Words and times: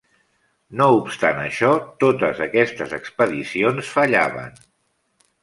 No 0.79 0.85
obstant 1.01 1.41
això, 1.41 1.69
totes 2.05 2.41
aquestes 2.47 2.97
expedicions 2.99 3.93
fallaven. 3.99 4.59